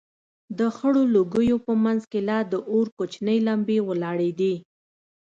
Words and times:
د 0.57 0.59
خړو 0.75 1.03
لوگيو 1.15 1.57
په 1.65 1.73
منځ 1.83 2.01
کښې 2.11 2.21
لا 2.29 2.39
د 2.51 2.53
اور 2.71 2.87
کوچنۍ 2.97 3.37
لمبې 3.47 3.77
ولاړېدې. 3.89 4.53